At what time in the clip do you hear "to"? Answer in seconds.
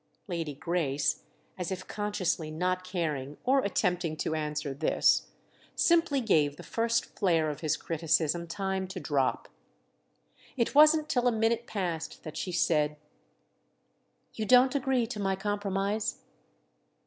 4.17-4.33, 8.87-8.99, 15.05-15.19